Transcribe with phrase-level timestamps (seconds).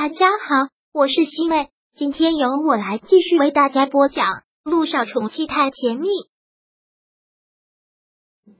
[0.00, 4.26] 大家好，我是西妹，今天由我来继续为大家播讲
[4.62, 6.06] 《路上宠妻太甜蜜》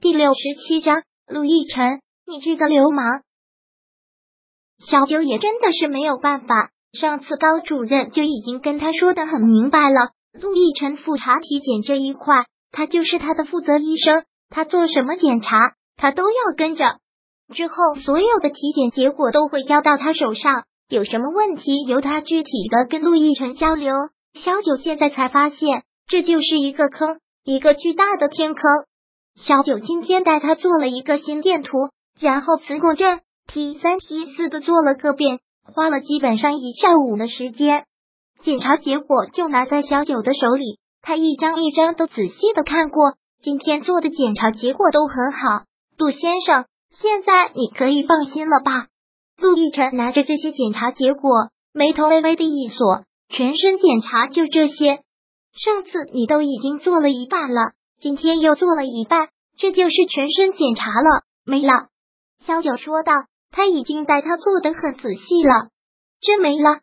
[0.01, 1.01] 第六十七章。
[1.27, 3.21] 陆亦辰，你这个流氓！
[4.79, 15.57] 小九也真的是没有办法，上次高主任就已经跟他说的很明白了，陆亦辰复查体检这一块，他就是他的负责医生，他做什么检查，
[15.95, 16.99] 他都要跟着。
[17.53, 20.65] 之后所有的体检结果都会交到他手上。
[20.89, 23.93] 有什么问题由他具体的跟陆亦辰交流。
[24.33, 28.63] 小九现在才发现，这就是一个坑，一个巨大的天坑。
[29.35, 31.77] 小九今天带他做了一个心电图，
[32.19, 37.85] 然后磁共振，T 三 T 四的做了个遍，花了基本上一下午的时间。
[38.41, 43.13] 检查结果就拿在小九的手里，他一张一张都仔细的看过。
[43.43, 45.65] 今天做的检查结果都很好，
[45.97, 48.87] 杜先生，现在你可以放心了吧？
[49.41, 53.03] 陆亦辰拿着这些检查结果，眉头微微的一锁。
[53.29, 55.01] 全身检查就这些，
[55.53, 61.89] 上次你都已经做了一半了，今天又做了一半，这就是全身检查了，没了。
[62.39, 63.13] 萧九说道
[63.51, 65.69] ：“他已经带他做的很仔细了，
[66.21, 66.79] 真没了，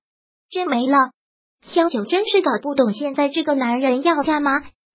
[0.48, 1.11] 真没了。”
[1.67, 4.52] 萧九真是搞不懂现在这个男人要干嘛，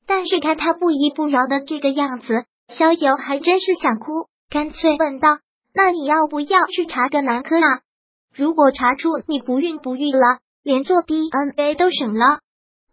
[0.08, 5.40] 但是看他不依不饶的这个样子，萧九还真是想哭，干脆问道。
[5.74, 7.82] 那你要不要去查个男科啊？
[8.36, 12.40] 如果查出你不孕不育了，连做 DNA 都省了。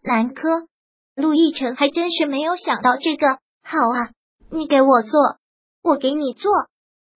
[0.03, 0.49] 男科，
[1.15, 3.27] 陆亦辰还真是没有想到这个。
[3.63, 4.11] 好啊，
[4.51, 5.21] 你给我做，
[5.83, 6.53] 我给你做。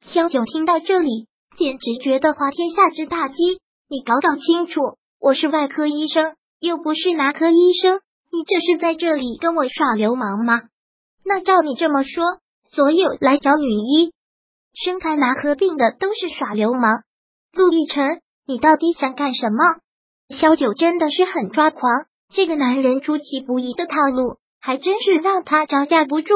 [0.01, 3.61] 萧九听到这里，简直觉得滑天下之大稽。
[3.89, 4.81] 你搞搞清楚，
[5.21, 8.01] 我是外科医生，又不是男科医生，
[8.33, 10.63] 你这是在这里跟我耍流氓吗？
[11.25, 12.25] 那照你这么说，
[12.73, 14.13] 所有来找女医。
[14.75, 17.03] 生胎男科病的都是耍流氓，
[17.53, 19.59] 陆亦辰，你到底想干什么？
[20.35, 26.35] 萧九真的是很抓狂，这个男人出其不意的套路，还真是让他招架不住。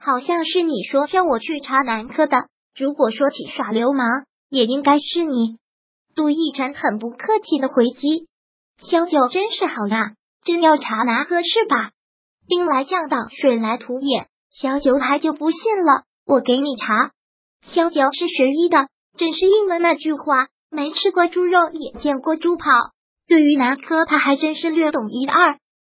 [0.00, 5.58] 好像是你说让我去查男科的，如果说起耍流氓，也应该是你。
[6.16, 8.26] 陆亦辰很不客气的回击，
[8.78, 10.14] 萧九真是好啦，
[10.44, 11.92] 真要查男科是吧？
[12.48, 17.12] 兵来将挡，水来土掩，萧九还就不信了，我给你查。
[17.62, 22.64] 萧九是学医的，真是应了那句话：没吃过猪肉，也见过猪跑。
[23.28, 25.58] 对于男科，他还真是略懂一二。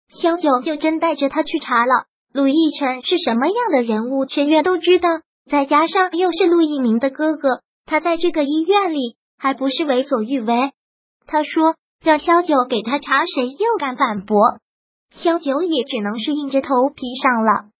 [0.08, 2.04] 萧九就真带着他去查了。
[2.34, 5.08] 陆亦辰是什么样的人物，全院都知道。
[5.50, 10.72] 再加上又是陆一鸣的哥哥，他在这个医院里还不是为所欲为。
[11.26, 14.38] 他说让萧九给他查，谁又敢反驳？
[15.10, 17.70] 萧九也只能是硬着头皮上了。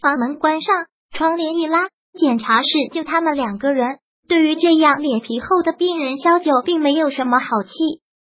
[0.00, 1.88] 房门关上，窗帘一拉。
[2.18, 3.98] 检查室就他们两个人。
[4.28, 7.70] 对于这样脸皮厚的病人，萧九并没有什么好气，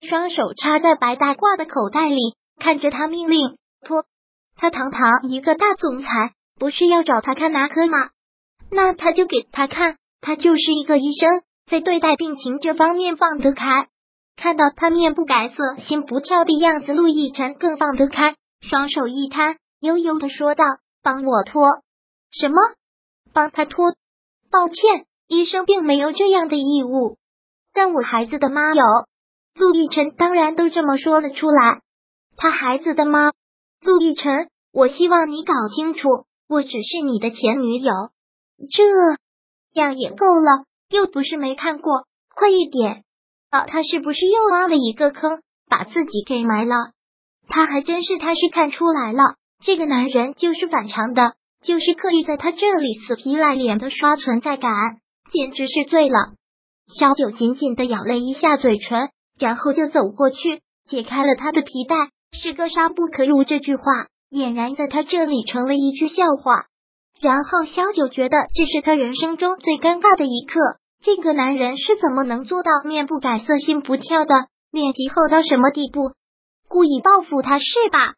[0.08, 2.18] 双手插在白大褂的口袋里，
[2.60, 4.06] 看着他命令脱。
[4.58, 6.08] 他堂堂一个大总裁，
[6.60, 7.98] 不是要找他看男科吗？
[8.72, 9.98] 那他就给他看。
[10.22, 11.30] 他就是一个医生，
[11.68, 13.88] 在对待病情这方面放得开。
[14.36, 20.64] 看到他面不改色、心不跳的样子，陆亦辰更放得开，双手一摊，悠悠的说道
[21.02, 21.64] ：“帮我脱
[22.32, 22.56] 什么？”
[23.34, 23.94] 帮他脱，
[24.50, 27.18] 抱歉，医生并没有这样的义务，
[27.74, 28.84] 但我孩子的妈有。
[29.54, 31.82] 陆亦辰当然都这么说了出来，
[32.38, 33.32] 他孩子的妈，
[33.82, 36.08] 陆亦辰，我希望你搞清楚，
[36.48, 37.92] 我只是你的前女友，
[38.72, 38.84] 这
[39.74, 43.04] 样也够了，又不是没看过，快一点
[43.50, 43.66] 啊！
[43.66, 46.76] 他是不是又挖了一个坑，把自己给埋了？
[47.50, 51.36] 他还真是，他是看出来了，这个男人就是反常的。
[51.64, 54.72] 就是刻意在他这里死皮赖脸的刷存在感，
[55.32, 56.16] 简直是醉了。
[57.00, 62.10] 小九紧紧的咬了一下嘴唇，然后就走过去解开了他的皮带。
[62.34, 63.84] 是个杀不可入这句话，
[64.32, 66.66] 俨然在他这里成了一句笑话。
[67.20, 70.60] 然后小九觉得这是他人生中最尴尬的一刻。
[71.04, 74.34] 这个男人是怎么能做到面不改色心不跳的？
[74.72, 76.14] 脸皮厚到什么地步？
[76.68, 78.14] 故意报复他是吧？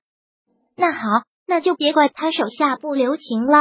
[0.78, 1.00] 那好。
[1.48, 3.60] 那就别怪他手下不留情了。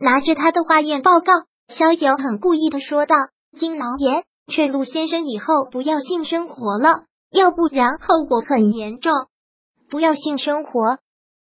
[0.00, 1.32] 拿着他的化验报告，
[1.68, 3.16] 萧九很故意的说道
[3.58, 9.12] ：“金老爷，劝陆先生以后不要性生活了，要不然后果很严重。
[9.90, 10.98] 不要性生活。”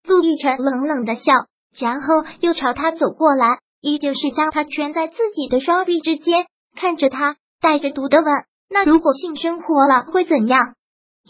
[0.06, 1.32] 陆亦辰冷冷的笑，
[1.78, 6.46] 然后又朝他走过来，依旧是将他圈在自己的双臂之间，
[6.76, 8.26] 看着他，带着毒的问
[8.68, 10.74] ：“那如果性生活了会怎样？”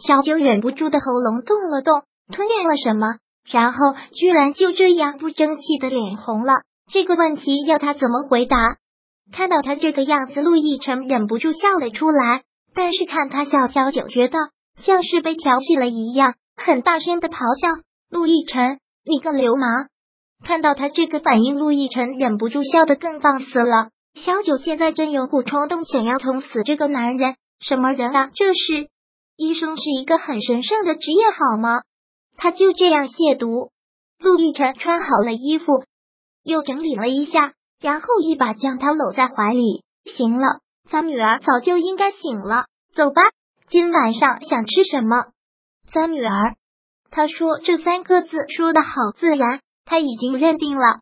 [0.06, 3.14] 小九忍不住的喉咙动了动，吞咽了什么。
[3.50, 3.78] 然后
[4.12, 8.56] 居然就这样不争气的脸红了，这个问题要他怎么回答？
[9.32, 12.42] 看到他这个样子，陆亦辰忍不住笑了出来。
[12.74, 14.38] 但是看他笑，小九觉得
[14.76, 17.80] 像是被调戏了一样，很大声的咆哮
[18.10, 19.86] ：“陆亦辰，你个流氓！”
[20.44, 23.90] 看到他这个反应，陆亦辰忍不住笑得更放肆了。
[24.14, 27.36] 小九现在真有股冲动，想要捅死这个男人。
[27.60, 28.30] 什么人啊？
[28.34, 28.88] 这是
[29.36, 31.80] 医生，是一个很神圣的职业，好吗？
[32.36, 33.70] 他就这样亵渎。
[34.18, 35.84] 陆亦辰穿好了衣服，
[36.42, 39.82] 又整理了一下，然后一把将他搂在怀里。
[40.04, 40.60] 行了，
[40.90, 43.22] 咱女儿早就应该醒了，走吧。
[43.68, 45.26] 今晚上想吃什么？
[45.92, 46.54] 咱女儿，
[47.10, 51.00] 他说这三个字说的好自然，他已经认定了。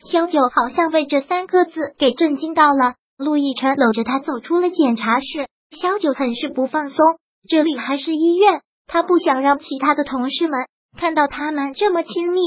[0.00, 2.94] 萧九好像被这三个字给震惊到了。
[3.18, 5.48] 陆亦辰搂着他走出了检查室，
[5.78, 6.96] 萧九很是不放松。
[7.48, 8.62] 这里还是医院，
[8.92, 10.66] 他不想让其他的同事们
[10.98, 12.40] 看到他们这么亲密。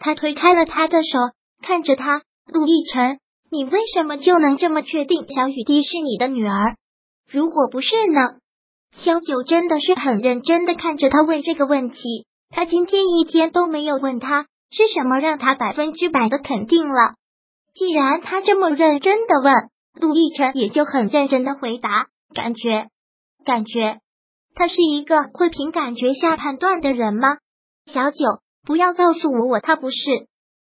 [0.00, 1.18] 他推开了他的手，
[1.62, 6.74] 看着他，陆亦辰，你为什么就能这么确定小雨滴是你的女儿？
[7.30, 8.20] 如果不是呢？
[8.90, 12.26] 萧九真的是很认真的看着他问这个问题。
[12.50, 17.14] 他今天一天都没有问他是什么让他百分之百的肯定了。
[17.74, 19.54] 既然他这么认真的问，
[20.00, 22.88] 陆亦辰也就很认真的回答：感觉，
[23.44, 24.00] 感觉。
[24.58, 27.28] 他是一个会凭感觉下判断的人吗？
[27.86, 28.18] 小九，
[28.66, 29.96] 不要告诉我我他不是。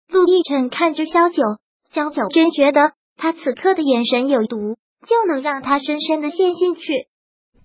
[0.09, 1.43] 陆亦辰看着萧九，
[1.91, 7.09] 萧九真觉得他此刻的眼神有毒，就能让他深深的陷进去。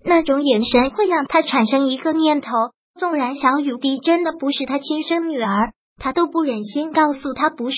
[0.04, 2.48] 那种眼神会让他产生一个念头：
[2.98, 7.76] 纵然小雨滴真的不是他亲生女儿，他都不忍心告诉他不是。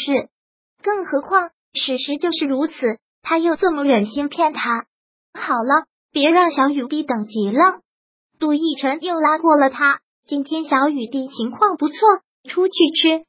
[0.82, 2.72] 更何况事实就是如此，
[3.20, 4.86] 他又这么忍心骗他？
[5.34, 7.80] 好了，别让小雨滴等急了。
[8.38, 10.00] 杜奕晨又拉过了他。
[10.26, 11.96] 今天小雨滴情况不错，
[12.48, 13.24] 出去吃。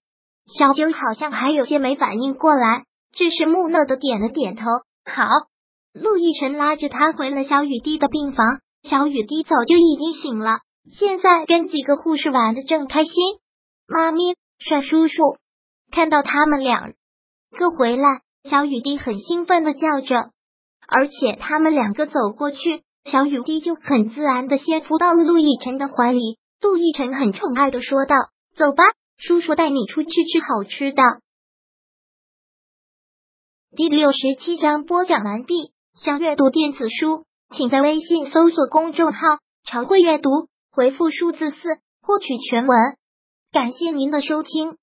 [0.57, 4.65] 小九好像还有些没反应过来，只是木讷的点了点头。
[5.05, 5.23] 好。
[5.91, 8.59] 陆亦辰拉着他回了小雨滴的病房。
[8.83, 13.13] 小雨滴早就已经醒了，现在跟几个护士玩的正开心。
[13.87, 15.37] 妈咪，帅叔叔，
[15.91, 16.93] 看到他们两
[17.57, 20.29] 个回来，小雨滴很兴奋的叫着。
[20.87, 22.83] 而且他们两个走过去。
[23.05, 28.15] 小雨滴就很自然的先扑到了陆亦辰的怀里，陆亦辰很宠爱的说道
[28.55, 28.83] ：“走吧，
[29.17, 31.03] 叔叔带你出去吃好吃的。”
[33.75, 35.71] 第六十七章播讲完毕。
[35.95, 39.19] 想阅读电子书，请在微信搜索公众号
[39.67, 40.29] “常会阅读”，
[40.71, 41.57] 回复数字四
[42.01, 42.77] 获取全文。
[43.51, 44.77] 感谢您的收听。